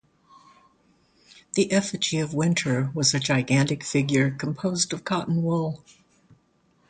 [1.53, 5.83] The effigy of Winter was a gigantic figure composed of cotton wool.